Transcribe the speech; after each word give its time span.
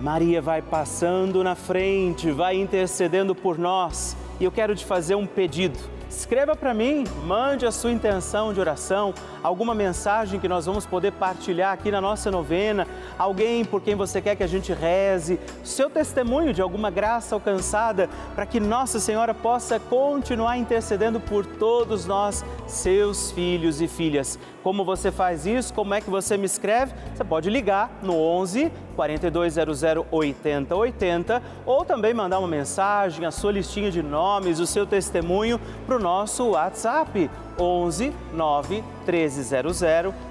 Maria 0.00 0.42
vai 0.42 0.60
passando 0.60 1.42
na 1.42 1.54
frente, 1.54 2.30
vai 2.30 2.56
intercedendo 2.56 3.34
por 3.34 3.58
nós. 3.58 4.16
E 4.38 4.44
eu 4.44 4.52
quero 4.52 4.74
te 4.74 4.84
fazer 4.84 5.14
um 5.14 5.26
pedido. 5.26 5.78
Escreva 6.08 6.54
para 6.54 6.72
mim, 6.72 7.04
mande 7.24 7.66
a 7.66 7.72
sua 7.72 7.90
intenção 7.90 8.52
de 8.52 8.60
oração, 8.60 9.12
alguma 9.42 9.74
mensagem 9.74 10.38
que 10.38 10.46
nós 10.46 10.64
vamos 10.64 10.86
poder 10.86 11.12
partilhar 11.12 11.72
aqui 11.72 11.90
na 11.90 12.00
nossa 12.00 12.30
novena, 12.30 12.86
alguém 13.18 13.64
por 13.64 13.82
quem 13.82 13.96
você 13.96 14.22
quer 14.22 14.36
que 14.36 14.42
a 14.44 14.46
gente 14.46 14.72
reze, 14.72 15.40
seu 15.64 15.90
testemunho 15.90 16.54
de 16.54 16.62
alguma 16.62 16.90
graça 16.90 17.34
alcançada, 17.34 18.08
para 18.36 18.46
que 18.46 18.60
Nossa 18.60 19.00
Senhora 19.00 19.34
possa 19.34 19.80
continuar 19.80 20.56
intercedendo 20.56 21.18
por 21.18 21.44
todos 21.44 22.06
nós, 22.06 22.44
seus 22.68 23.32
filhos 23.32 23.82
e 23.82 23.88
filhas. 23.88 24.38
Como 24.62 24.84
você 24.84 25.10
faz 25.10 25.44
isso? 25.44 25.74
Como 25.74 25.92
é 25.92 26.00
que 26.00 26.08
você 26.08 26.36
me 26.36 26.46
escreve? 26.46 26.94
Você 27.14 27.24
pode 27.24 27.50
ligar 27.50 27.90
no 28.00 28.14
11 28.14 28.70
4200 28.96 29.84
8080 30.10 31.42
ou 31.64 31.84
também 31.84 32.14
mandar 32.14 32.38
uma 32.38 32.48
mensagem, 32.48 33.24
a 33.24 33.30
sua 33.30 33.52
listinha 33.52 33.90
de 33.90 34.02
nomes, 34.02 34.58
o 34.58 34.66
seu 34.66 34.86
testemunho 34.86 35.60
para 35.86 35.96
o 35.96 35.98
nosso 36.00 36.48
WhatsApp 36.48 37.30
11 37.58 38.12
9 38.32 38.84
1300 39.06 39.80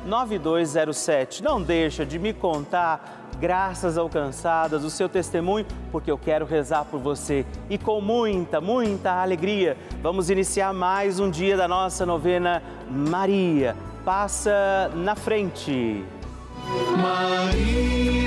9207. 0.05 1.43
Não 1.43 1.61
deixa 1.61 2.05
de 2.05 2.19
me 2.19 2.33
contar 2.33 3.29
graças 3.39 3.97
alcançadas, 3.97 4.83
o 4.83 4.89
seu 4.89 5.07
testemunho, 5.07 5.65
porque 5.91 6.09
eu 6.09 6.17
quero 6.17 6.45
rezar 6.45 6.85
por 6.85 6.99
você. 6.99 7.45
E 7.69 7.77
com 7.77 8.01
muita, 8.01 8.59
muita 8.59 9.21
alegria, 9.21 9.77
vamos 10.01 10.29
iniciar 10.29 10.73
mais 10.73 11.19
um 11.19 11.29
dia 11.29 11.55
da 11.55 11.67
nossa 11.67 12.05
novena 12.05 12.63
Maria 12.89 13.75
passa 14.05 14.91
na 14.93 15.15
frente. 15.15 16.05
Maria 16.95 18.24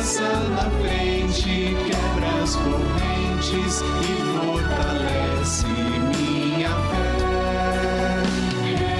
passa 0.00 0.22
na 0.48 0.70
frente, 0.80 1.76
quebra 1.84 2.42
as 2.42 2.56
correntes 2.56 3.82
e 4.00 4.16
fortalece 4.38 5.66
minha 5.66 6.70
fé. 6.70 8.22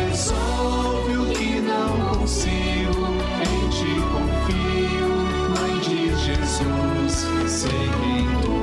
Resolve 0.08 1.16
o 1.16 1.26
que 1.32 1.60
não 1.62 2.18
consigo, 2.18 3.06
em 3.40 3.68
ti 3.70 3.94
confio, 4.12 5.08
Mãe 5.58 5.78
de 5.80 6.14
Jesus, 6.16 7.12
sei 7.50 7.70
quem 7.70 8.26
tu 8.42 8.54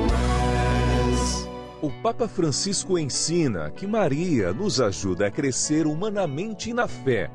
és. 1.09 1.49
O 1.81 1.89
Papa 2.03 2.27
Francisco 2.27 2.99
ensina 2.99 3.71
que 3.71 3.87
Maria 3.87 4.53
nos 4.53 4.79
ajuda 4.79 5.25
a 5.25 5.31
crescer 5.31 5.87
humanamente 5.87 6.71
na 6.71 6.87
fé, 6.87 7.31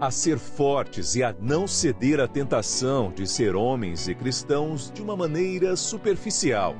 a 0.00 0.10
ser 0.10 0.38
fortes 0.38 1.14
e 1.14 1.22
a 1.22 1.34
não 1.40 1.66
ceder 1.66 2.20
à 2.20 2.28
tentação 2.28 3.10
de 3.14 3.26
ser 3.26 3.56
homens 3.56 4.08
e 4.08 4.14
cristãos 4.14 4.90
de 4.92 5.02
uma 5.02 5.16
maneira 5.16 5.74
superficial, 5.76 6.74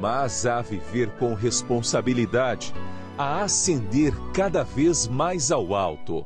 mas 0.00 0.46
a 0.46 0.62
viver 0.62 1.10
com 1.18 1.34
responsabilidade, 1.34 2.72
a 3.18 3.42
ascender 3.42 4.14
cada 4.32 4.62
vez 4.62 5.06
mais 5.06 5.50
ao 5.50 5.74
alto. 5.74 6.24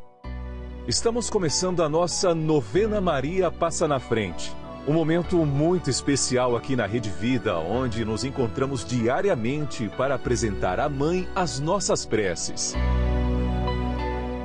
Estamos 0.86 1.30
começando 1.30 1.82
a 1.82 1.88
nossa 1.88 2.34
novena 2.34 3.00
Maria 3.00 3.50
Passa 3.50 3.88
na 3.88 3.98
Frente. 3.98 4.52
Um 4.86 4.92
momento 4.92 5.36
muito 5.47 5.88
especial 5.88 6.56
aqui 6.56 6.74
na 6.74 6.86
Rede 6.86 7.08
Vida, 7.08 7.56
onde 7.56 8.04
nos 8.04 8.24
encontramos 8.24 8.84
diariamente 8.84 9.88
para 9.97 10.16
apresentar 10.16 10.80
à 10.80 10.88
Mãe 10.88 11.28
as 11.36 11.60
nossas 11.60 12.04
preces. 12.04 12.74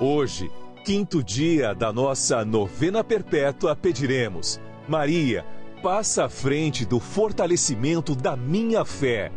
Hoje, 0.00 0.48
quinto 0.84 1.24
dia 1.24 1.74
da 1.74 1.92
nossa 1.92 2.44
novena 2.44 3.02
perpétua, 3.02 3.74
pediremos: 3.74 4.60
Maria, 4.86 5.44
passa 5.82 6.26
à 6.26 6.28
frente 6.28 6.86
do 6.86 7.00
fortalecimento 7.00 8.14
da 8.14 8.36
minha 8.36 8.84
fé. 8.84 9.32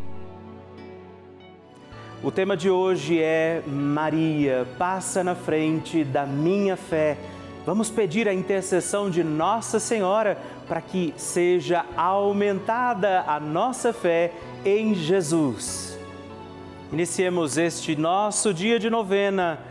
O 2.24 2.30
tema 2.30 2.56
de 2.56 2.70
hoje 2.70 3.20
é 3.20 3.64
Maria, 3.66 4.68
passa 4.78 5.24
na 5.24 5.34
frente 5.34 6.04
da 6.04 6.28
minha 6.28 6.78
fé. 6.78 7.18
Vamos 7.66 7.90
pedir 7.90 8.28
a 8.28 8.34
intercessão 8.34 9.10
de 9.10 9.24
Nossa 9.24 9.80
Senhora 9.80 10.38
para 10.68 10.80
que 10.80 11.12
seja 11.18 11.84
aumentada 11.98 13.22
a 13.26 13.40
nossa 13.40 13.92
fé 13.92 14.32
em 14.64 14.94
Jesus. 14.94 15.98
Iniciemos 16.94 17.58
este 17.58 17.96
nosso 17.96 18.54
dia 18.54 18.78
de 18.78 18.92
novena, 18.92 19.71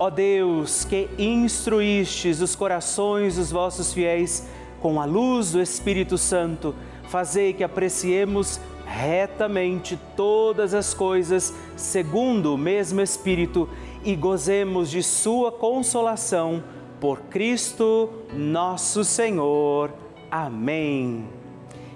Ó 0.00 0.10
Deus, 0.10 0.84
que 0.84 1.08
instruístes 1.18 2.40
os 2.40 2.54
corações 2.54 3.34
dos 3.34 3.50
vossos 3.50 3.92
fiéis 3.92 4.46
com 4.80 5.00
a 5.00 5.04
luz 5.04 5.50
do 5.50 5.60
Espírito 5.60 6.16
Santo, 6.16 6.72
fazei 7.08 7.52
que 7.52 7.64
apreciemos 7.64 8.60
retamente 8.86 9.98
todas 10.16 10.72
as 10.72 10.94
coisas 10.94 11.52
segundo 11.76 12.54
o 12.54 12.58
mesmo 12.58 13.00
Espírito 13.00 13.68
e 14.04 14.14
gozemos 14.14 14.88
de 14.88 15.02
Sua 15.02 15.50
consolação 15.50 16.62
por 17.00 17.22
Cristo 17.22 18.08
nosso 18.32 19.02
Senhor. 19.02 19.92
Amém. 20.30 21.24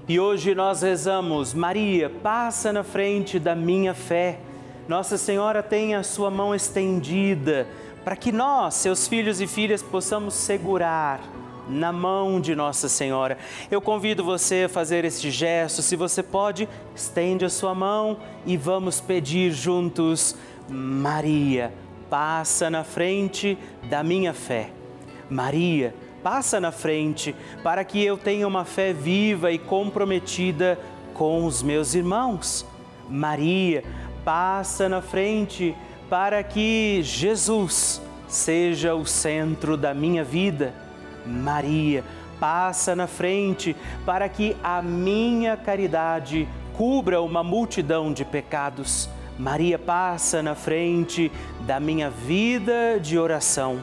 E 0.09 0.19
hoje 0.19 0.57
nós 0.57 0.83
rezamos, 0.83 1.55
Maria, 1.55 2.11
passa 2.11 2.73
na 2.73 2.83
frente 2.83 3.39
da 3.39 3.55
minha 3.55 3.95
fé. 3.95 4.41
Nossa 4.89 5.17
Senhora 5.17 5.63
tem 5.63 5.95
a 5.95 6.03
sua 6.03 6.29
mão 6.29 6.53
estendida 6.53 7.69
para 8.05 8.17
que 8.17 8.33
nós, 8.33 8.75
seus 8.75 9.07
filhos 9.07 9.41
e 9.41 9.47
filhas, 9.47 9.83
possamos 9.83 10.35
segurar 10.35 11.21
na 11.69 11.93
mão 11.93 12.41
de 12.41 12.55
Nossa 12.55 12.89
Senhora. 12.89 13.39
Eu 13.71 13.81
convido 13.81 14.25
você 14.25 14.65
a 14.65 14.69
fazer 14.69 15.05
este 15.05 15.31
gesto. 15.31 15.83
Se 15.83 15.97
você 15.97 16.23
pode, 16.23 16.69
estende 16.95 17.45
a 17.45 17.51
sua 17.51 17.75
mão 17.75 18.19
e 18.45 18.57
vamos 18.57 19.01
pedir 19.01 19.53
juntos: 19.53 20.37
Maria, 20.69 21.73
passa 22.11 22.69
na 22.69 22.85
frente 22.85 23.57
da 23.85 24.03
minha 24.03 24.35
fé. 24.35 24.71
Maria, 25.31 25.95
passa 26.23 26.61
na 26.61 26.73
frente 26.73 27.35
para 27.63 27.85
que 27.85 28.05
eu 28.05 28.17
tenha 28.19 28.47
uma 28.47 28.65
fé 28.65 28.93
viva 28.93 29.51
e 29.51 29.59
comprometida 29.59 30.79
com 31.15 31.47
os 31.47 31.63
meus 31.63 31.95
irmãos. 31.95 32.67
Maria, 33.09 33.85
passa 34.25 34.89
na 34.89 35.01
frente 35.01 35.75
para 36.09 36.43
que 36.43 37.01
Jesus 37.03 38.01
seja 38.29 38.95
o 38.95 39.05
centro 39.05 39.77
da 39.77 39.93
minha 39.93 40.25
vida. 40.25 40.75
Maria, 41.27 42.03
passa 42.41 42.97
na 42.97 43.07
frente 43.07 43.77
para 44.05 44.29
que 44.29 44.57
a 44.65 44.83
minha 44.83 45.57
caridade 45.57 46.49
cubra 46.77 47.23
uma 47.23 47.43
multidão 47.45 48.13
de 48.13 48.25
pecados. 48.25 49.09
Maria 49.39 49.79
passa 49.79 50.43
na 50.43 50.55
frente 50.55 51.31
da 51.61 51.79
minha 51.79 52.11
vida 52.11 52.99
de 53.01 53.19
oração. 53.19 53.81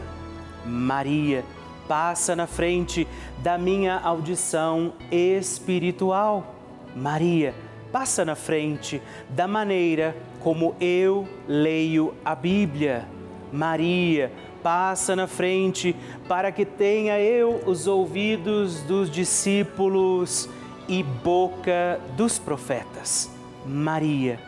Maria 0.66 1.46
passa 1.88 2.36
na 2.36 2.46
frente 2.46 3.08
da 3.40 3.58
minha 3.58 3.98
audição 3.98 4.94
espiritual. 5.12 6.56
Maria 6.96 7.54
passa 7.92 8.24
na 8.24 8.36
frente 8.36 9.02
da 9.30 9.48
maneira 9.48 10.16
como 10.40 10.76
eu 10.80 11.28
leio 11.48 12.14
a 12.24 12.36
Bíblia. 12.36 13.06
Maria 13.52 14.32
passa 14.62 15.16
na 15.16 15.28
frente 15.28 15.96
para 16.28 16.52
que 16.52 16.66
tenha 16.66 17.20
eu 17.20 17.64
os 17.66 17.88
ouvidos 17.88 18.82
dos 18.84 19.10
discípulos 19.10 20.50
e 20.88 21.02
boca 21.02 22.00
dos 22.16 22.38
profetas. 22.38 23.30
Maria 23.66 24.40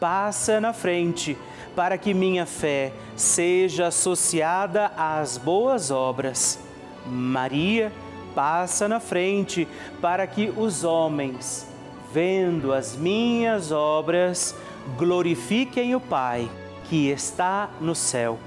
passa 0.00 0.60
na 0.60 0.72
frente 0.72 1.36
para 1.74 1.96
que 1.96 2.14
minha 2.14 2.46
fé 2.46 2.92
seja 3.14 3.86
associada 3.88 4.92
às 4.96 5.38
boas 5.38 5.90
obras. 5.90 6.58
Maria 7.06 7.92
passa 8.34 8.88
na 8.88 9.00
frente 9.00 9.66
para 10.00 10.26
que 10.26 10.52
os 10.56 10.84
homens, 10.84 11.67
vendo 12.12 12.72
as 12.72 12.96
minhas 12.96 13.70
obras, 13.70 14.54
glorifiquem 14.96 15.94
o 15.94 16.00
Pai 16.00 16.48
que 16.84 17.08
está 17.08 17.70
no 17.80 17.94
céu. 17.94 18.38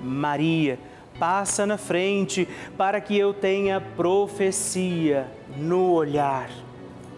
Maria 0.00 0.78
passa 1.18 1.64
na 1.64 1.78
frente 1.78 2.48
para 2.76 3.00
que 3.00 3.16
eu 3.16 3.32
tenha 3.32 3.80
profecia 3.80 5.26
no 5.56 5.92
olhar. 5.92 6.50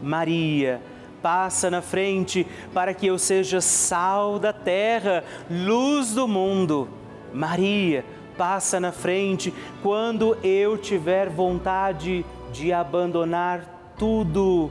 Maria 0.02 0.80
passa 1.22 1.70
na 1.70 1.80
frente 1.80 2.46
para 2.74 2.92
que 2.92 3.06
eu 3.06 3.18
seja 3.18 3.60
sal 3.60 4.38
da 4.38 4.52
terra, 4.52 5.24
luz 5.50 6.12
do 6.14 6.28
mundo. 6.28 6.88
Maria 7.32 8.04
passa 8.36 8.78
na 8.78 8.92
frente 8.92 9.52
quando 9.82 10.36
eu 10.44 10.76
tiver 10.76 11.30
vontade 11.30 12.24
de 12.52 12.72
abandonar 12.72 13.94
tudo 13.98 14.70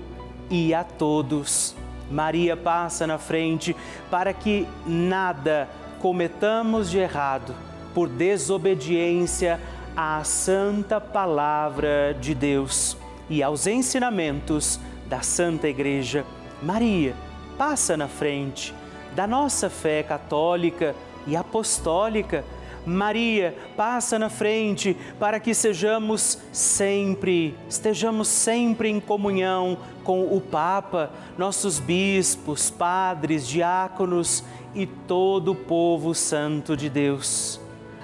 e 0.49 0.73
a 0.73 0.83
todos. 0.83 1.75
Maria 2.09 2.55
passa 2.55 3.07
na 3.07 3.17
frente 3.17 3.75
para 4.11 4.33
que 4.33 4.67
nada 4.85 5.67
cometamos 5.99 6.89
de 6.89 6.99
errado 6.99 7.55
por 7.93 8.07
desobediência 8.07 9.59
à 9.95 10.23
santa 10.23 10.99
palavra 10.99 12.15
de 12.19 12.35
Deus 12.35 12.97
e 13.29 13.41
aos 13.41 13.65
ensinamentos 13.65 14.79
da 15.07 15.21
Santa 15.21 15.67
Igreja. 15.67 16.25
Maria 16.61 17.15
passa 17.57 17.95
na 17.95 18.07
frente 18.07 18.73
da 19.15 19.25
nossa 19.25 19.69
fé 19.69 20.03
católica 20.03 20.93
e 21.25 21.35
apostólica 21.35 22.43
Maria 22.85 23.55
passa 23.75 24.19
na 24.19 24.29
frente 24.29 24.95
para 25.19 25.39
que 25.39 25.53
sejamos 25.53 26.37
sempre, 26.51 27.55
estejamos 27.67 28.27
sempre 28.27 28.89
em 28.89 28.99
comunhão 28.99 29.77
com 30.03 30.35
o 30.35 30.39
Papa, 30.39 31.11
nossos 31.37 31.79
bispos, 31.79 32.69
padres, 32.69 33.47
diáconos 33.47 34.43
e 34.73 34.85
todo 34.85 35.51
o 35.51 35.55
povo 35.55 36.13
santo 36.13 36.77
de 36.77 36.89
Deus. 36.89 37.59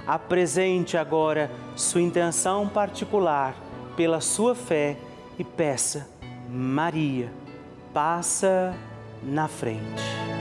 Apresente 0.08 0.98
agora 0.98 1.52
sua 1.76 2.02
intenção 2.02 2.68
particular 2.68 3.56
pela 3.96 4.20
sua 4.20 4.56
fé 4.56 4.98
e 5.38 5.44
peça, 5.44 6.10
Maria, 6.50 7.32
passa 7.94 8.76
na 9.24 9.48
frente. 9.48 10.41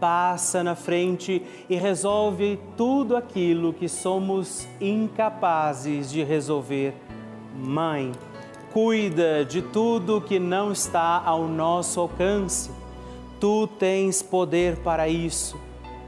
passa 0.00 0.62
na 0.62 0.74
frente 0.74 1.42
e 1.68 1.76
resolve 1.76 2.58
tudo 2.76 3.16
aquilo 3.16 3.72
que 3.72 3.88
somos 3.88 4.68
incapazes 4.80 6.10
de 6.10 6.22
resolver. 6.22 6.94
Mãe, 7.56 8.12
cuida 8.72 9.44
de 9.44 9.62
tudo 9.62 10.20
que 10.20 10.38
não 10.38 10.72
está 10.72 11.22
ao 11.24 11.46
nosso 11.46 12.00
alcance. 12.00 12.70
Tu 13.40 13.66
tens 13.78 14.22
poder 14.22 14.76
para 14.78 15.08
isso. 15.08 15.58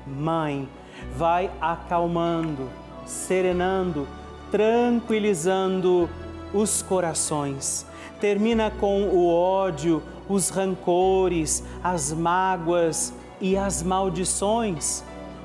Mãe, 0.07 0.69
vai 1.17 1.51
acalmando, 1.61 2.69
serenando, 3.05 4.07
tranquilizando 4.51 6.09
os 6.53 6.83
corações. 6.83 7.87
Termina 8.21 8.71
com 8.71 9.05
o 9.05 9.29
ódio, 9.29 10.03
os 10.29 10.49
rancores, 10.49 11.63
as 11.83 12.13
mágoas, 12.13 13.13
e 13.41 13.57
as 13.57 13.83
maldições. 13.83 15.05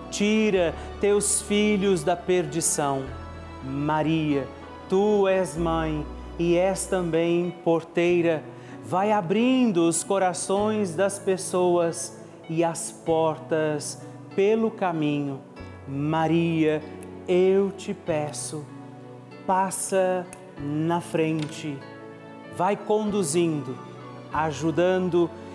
Tira 0.10 0.76
teus 1.00 1.42
filhos 1.42 2.04
da 2.04 2.16
perdição. 2.16 3.04
Maria, 3.64 4.48
tu 4.90 5.28
és 5.28 5.58
mãe 5.58 6.06
e 6.38 6.58
és 6.58 6.86
também 6.86 7.52
porteira. 7.64 8.44
Vai 8.84 9.12
abrindo 9.12 9.88
os 9.88 10.04
corações 10.04 10.96
das 10.96 11.20
pessoas 11.20 12.20
e 12.50 12.64
as 12.64 12.92
portas 12.92 14.02
pelo 14.36 14.72
caminho. 14.72 15.40
Maria, 15.88 16.82
eu 17.28 17.72
te 17.72 17.94
peço, 17.94 18.66
passa 19.46 20.26
na 20.60 21.00
frente, 21.00 21.78
vai 22.58 22.76
conduzindo, 22.76 23.78
ajudando 24.34 25.30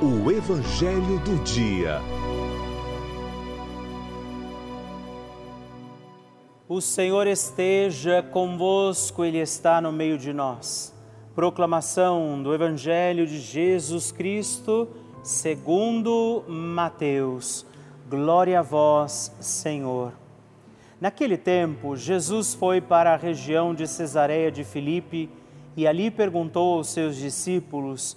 O 0.00 0.30
Evangelho 0.30 1.18
do 1.24 1.42
Dia. 1.42 2.00
O 6.68 6.80
Senhor 6.80 7.26
esteja 7.26 8.22
convosco, 8.22 9.24
Ele 9.24 9.38
está 9.38 9.80
no 9.80 9.90
meio 9.90 10.16
de 10.16 10.32
nós. 10.32 10.94
Proclamação 11.34 12.40
do 12.40 12.54
Evangelho 12.54 13.26
de 13.26 13.40
Jesus 13.40 14.12
Cristo, 14.12 14.86
segundo 15.24 16.44
Mateus. 16.46 17.66
Glória 18.08 18.60
a 18.60 18.62
vós, 18.62 19.34
Senhor. 19.40 20.12
Naquele 21.00 21.36
tempo, 21.36 21.96
Jesus 21.96 22.54
foi 22.54 22.80
para 22.80 23.14
a 23.14 23.16
região 23.16 23.74
de 23.74 23.88
Cesareia 23.88 24.52
de 24.52 24.62
Filipe 24.62 25.28
e 25.76 25.88
ali 25.88 26.08
perguntou 26.08 26.76
aos 26.76 26.86
seus 26.86 27.16
discípulos 27.16 28.16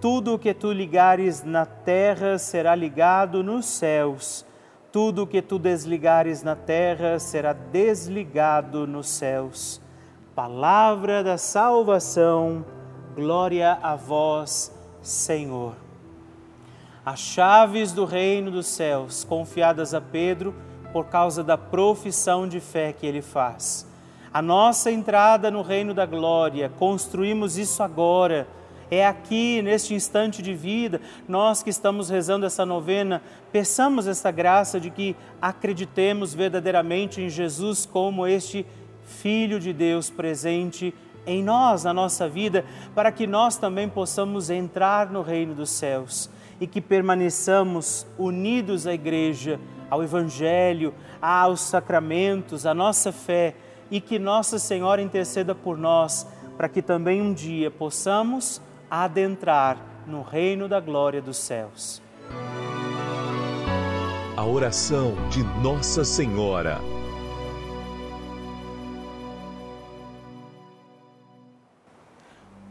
Tudo 0.00 0.34
o 0.34 0.38
que 0.38 0.52
tu 0.52 0.72
ligares 0.72 1.42
na 1.42 1.64
terra 1.64 2.38
será 2.38 2.74
ligado 2.74 3.42
nos 3.42 3.64
céus. 3.64 4.44
Tudo 4.92 5.22
o 5.22 5.26
que 5.26 5.40
tu 5.40 5.58
desligares 5.58 6.42
na 6.42 6.54
terra 6.54 7.18
será 7.18 7.54
desligado 7.54 8.86
nos 8.86 9.08
céus. 9.08 9.80
Palavra 10.34 11.24
da 11.24 11.38
salvação, 11.38 12.62
glória 13.14 13.78
a 13.82 13.96
vós, 13.96 14.70
Senhor. 15.00 15.74
As 17.04 17.18
chaves 17.18 17.92
do 17.92 18.04
reino 18.04 18.50
dos 18.50 18.66
céus, 18.66 19.24
confiadas 19.24 19.94
a 19.94 20.00
Pedro 20.00 20.54
por 20.92 21.06
causa 21.06 21.42
da 21.42 21.56
profissão 21.56 22.46
de 22.46 22.60
fé 22.60 22.92
que 22.92 23.06
ele 23.06 23.22
faz. 23.22 23.86
A 24.32 24.42
nossa 24.42 24.90
entrada 24.90 25.50
no 25.50 25.62
reino 25.62 25.94
da 25.94 26.04
glória, 26.04 26.70
construímos 26.78 27.56
isso 27.56 27.82
agora 27.82 28.46
é 28.90 29.06
aqui, 29.06 29.60
neste 29.62 29.94
instante 29.94 30.40
de 30.40 30.54
vida, 30.54 31.00
nós 31.28 31.62
que 31.62 31.70
estamos 31.70 32.08
rezando 32.08 32.46
essa 32.46 32.64
novena, 32.64 33.22
peçamos 33.50 34.06
essa 34.06 34.30
graça 34.30 34.78
de 34.78 34.90
que 34.90 35.16
acreditemos 35.40 36.32
verdadeiramente 36.34 37.20
em 37.20 37.28
Jesus 37.28 37.84
como 37.84 38.26
este 38.26 38.66
Filho 39.02 39.60
de 39.60 39.72
Deus 39.72 40.10
presente 40.10 40.94
em 41.26 41.42
nós, 41.42 41.84
na 41.84 41.92
nossa 41.92 42.28
vida, 42.28 42.64
para 42.94 43.10
que 43.10 43.26
nós 43.26 43.56
também 43.56 43.88
possamos 43.88 44.50
entrar 44.50 45.10
no 45.10 45.22
reino 45.22 45.54
dos 45.54 45.70
céus 45.70 46.30
e 46.60 46.66
que 46.66 46.80
permaneçamos 46.80 48.06
unidos 48.18 48.86
à 48.86 48.94
Igreja, 48.94 49.60
ao 49.90 50.02
Evangelho, 50.02 50.94
aos 51.20 51.60
sacramentos, 51.60 52.66
à 52.66 52.74
nossa 52.74 53.12
fé 53.12 53.54
e 53.90 54.00
que 54.00 54.18
Nossa 54.18 54.58
Senhora 54.58 55.02
interceda 55.02 55.54
por 55.54 55.76
nós, 55.76 56.26
para 56.56 56.68
que 56.68 56.82
também 56.82 57.20
um 57.20 57.32
dia 57.32 57.70
possamos 57.70 58.60
adentrar 58.90 59.78
no 60.06 60.22
reino 60.22 60.68
da 60.68 60.80
glória 60.80 61.20
dos 61.20 61.36
céus. 61.36 62.00
A 64.36 64.44
oração 64.44 65.14
de 65.30 65.42
Nossa 65.62 66.04
Senhora. 66.04 66.78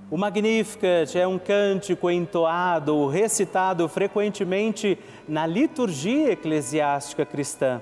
O 0.09 0.17
Magnificat 0.17 1.17
é 1.17 1.27
um 1.27 1.37
cântico 1.37 2.09
entoado, 2.09 3.07
recitado 3.07 3.89
frequentemente 3.89 4.97
na 5.27 5.45
liturgia 5.45 6.31
eclesiástica 6.31 7.25
cristã 7.25 7.81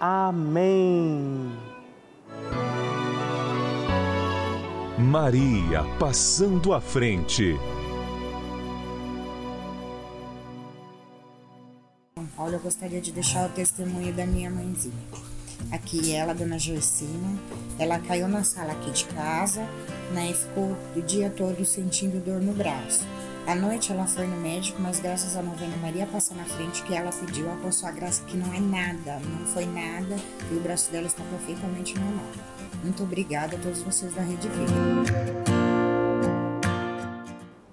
Amém. 0.00 1.50
Maria 4.96 5.82
passando 5.98 6.72
à 6.72 6.80
frente. 6.80 7.56
Olha, 12.36 12.54
eu 12.54 12.60
gostaria 12.60 13.00
de 13.00 13.10
deixar 13.10 13.48
o 13.48 13.52
testemunho 13.52 14.12
da 14.14 14.24
minha 14.24 14.48
mãezinha. 14.48 14.94
Aqui 15.72 16.14
ela, 16.14 16.32
dona 16.32 16.58
Joecina, 16.58 17.36
ela 17.76 17.98
caiu 17.98 18.28
na 18.28 18.44
sala 18.44 18.72
aqui 18.72 18.92
de 18.92 19.04
casa, 19.06 19.62
né, 20.12 20.30
e 20.30 20.34
ficou 20.34 20.76
o 20.94 21.02
dia 21.02 21.28
todo 21.28 21.64
sentindo 21.64 22.24
dor 22.24 22.40
no 22.40 22.52
braço. 22.52 23.04
À 23.48 23.54
noite 23.54 23.90
ela 23.90 24.06
foi 24.06 24.26
no 24.26 24.36
médico, 24.36 24.78
mas 24.78 25.00
graças 25.00 25.34
à 25.34 25.40
novena 25.40 25.74
Maria 25.80 26.06
passar 26.06 26.34
na 26.34 26.44
frente 26.44 26.82
que 26.82 26.94
ela 26.94 27.10
pediu, 27.10 27.46
a 27.48 27.88
a 27.88 27.90
graça 27.90 28.22
que 28.26 28.36
não 28.36 28.52
é 28.52 28.60
nada, 28.60 29.18
não 29.24 29.46
foi 29.46 29.64
nada, 29.64 30.16
e 30.52 30.54
o 30.54 30.60
braço 30.60 30.92
dela 30.92 31.06
está 31.06 31.24
perfeitamente 31.24 31.98
normal. 31.98 32.26
Muito 32.84 33.02
obrigada 33.02 33.56
a 33.56 33.58
todos 33.58 33.80
vocês 33.80 34.14
da 34.14 34.20
Rede 34.20 34.46
Vida. 34.48 34.70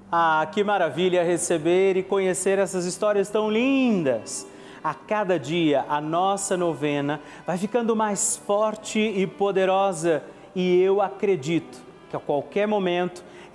Ah, 0.10 0.48
que 0.50 0.64
maravilha 0.64 1.26
receber 1.26 1.98
e 1.98 2.04
conhecer 2.04 2.58
essas 2.58 2.86
histórias 2.86 3.28
tão 3.28 3.52
lindas! 3.52 4.48
A 4.82 4.94
cada 4.94 5.38
dia 5.38 5.84
a 5.90 6.00
nossa 6.00 6.56
novena 6.56 7.20
vai 7.46 7.58
ficando 7.58 7.98
mais 7.98 8.38
forte 8.38 8.98
e 8.98 9.28
poderosa 9.28 10.24
e 10.56 10.80
eu 10.80 11.02
acredito 11.02 11.78
que 12.10 12.16
a 12.16 12.20
qualquer 12.20 12.66
momento 12.66 13.26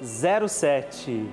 9207. 0.00 1.26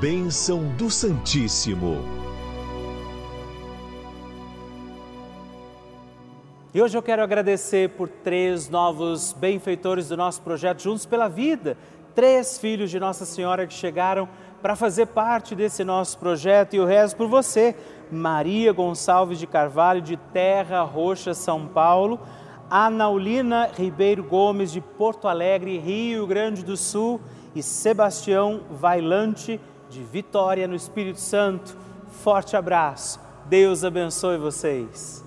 Bênção 0.00 0.64
do 0.76 0.90
Santíssimo. 0.90 2.17
E 6.78 6.80
hoje 6.80 6.96
eu 6.96 7.02
quero 7.02 7.24
agradecer 7.24 7.88
por 7.88 8.08
três 8.08 8.68
novos 8.68 9.32
benfeitores 9.32 10.10
do 10.10 10.16
nosso 10.16 10.40
projeto 10.42 10.80
Juntos 10.80 11.04
pela 11.04 11.26
Vida, 11.26 11.76
três 12.14 12.56
filhos 12.56 12.88
de 12.88 13.00
Nossa 13.00 13.24
Senhora 13.24 13.66
que 13.66 13.74
chegaram 13.74 14.28
para 14.62 14.76
fazer 14.76 15.06
parte 15.06 15.56
desse 15.56 15.82
nosso 15.82 16.16
projeto. 16.18 16.74
E 16.74 16.76
eu 16.76 16.84
rezo 16.84 17.16
por 17.16 17.26
você, 17.26 17.74
Maria 18.12 18.72
Gonçalves 18.72 19.40
de 19.40 19.46
Carvalho, 19.48 20.00
de 20.00 20.16
Terra 20.32 20.82
Roxa, 20.82 21.34
São 21.34 21.66
Paulo, 21.66 22.20
Anaulina 22.70 23.70
Ribeiro 23.76 24.22
Gomes, 24.22 24.70
de 24.70 24.80
Porto 24.80 25.26
Alegre, 25.26 25.78
Rio 25.78 26.28
Grande 26.28 26.64
do 26.64 26.76
Sul, 26.76 27.20
e 27.56 27.60
Sebastião 27.60 28.60
Vailante, 28.70 29.60
de 29.90 30.04
Vitória, 30.04 30.68
no 30.68 30.76
Espírito 30.76 31.18
Santo. 31.18 31.76
Forte 32.22 32.56
abraço, 32.56 33.18
Deus 33.46 33.82
abençoe 33.82 34.38
vocês. 34.38 35.26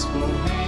as 0.00 0.04
correntes 0.04 0.59